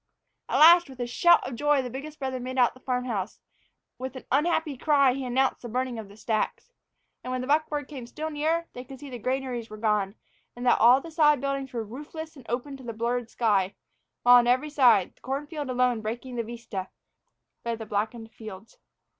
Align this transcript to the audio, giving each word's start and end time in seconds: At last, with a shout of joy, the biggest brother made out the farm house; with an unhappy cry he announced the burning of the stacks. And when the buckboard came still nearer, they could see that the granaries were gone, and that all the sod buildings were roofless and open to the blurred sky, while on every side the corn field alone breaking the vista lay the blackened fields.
At 0.49 0.57
last, 0.57 0.89
with 0.89 0.99
a 0.99 1.05
shout 1.05 1.47
of 1.47 1.53
joy, 1.53 1.83
the 1.83 1.89
biggest 1.91 2.17
brother 2.17 2.39
made 2.39 2.57
out 2.57 2.73
the 2.73 2.79
farm 2.79 3.05
house; 3.05 3.39
with 3.99 4.15
an 4.15 4.25
unhappy 4.31 4.75
cry 4.75 5.13
he 5.13 5.23
announced 5.23 5.61
the 5.61 5.69
burning 5.69 5.99
of 5.99 6.09
the 6.09 6.17
stacks. 6.17 6.71
And 7.23 7.29
when 7.29 7.41
the 7.41 7.45
buckboard 7.45 7.87
came 7.87 8.07
still 8.07 8.31
nearer, 8.31 8.65
they 8.73 8.83
could 8.83 8.99
see 8.99 9.11
that 9.11 9.17
the 9.17 9.21
granaries 9.21 9.69
were 9.69 9.77
gone, 9.77 10.15
and 10.55 10.65
that 10.65 10.79
all 10.81 11.01
the 11.01 11.11
sod 11.11 11.39
buildings 11.39 11.71
were 11.71 11.83
roofless 11.83 12.35
and 12.35 12.47
open 12.49 12.77
to 12.77 12.83
the 12.83 12.93
blurred 12.93 13.29
sky, 13.29 13.75
while 14.23 14.37
on 14.37 14.47
every 14.47 14.71
side 14.71 15.13
the 15.15 15.21
corn 15.21 15.45
field 15.45 15.69
alone 15.69 16.01
breaking 16.01 16.35
the 16.35 16.41
vista 16.43 16.89
lay 17.63 17.75
the 17.75 17.85
blackened 17.85 18.31
fields. 18.31 18.79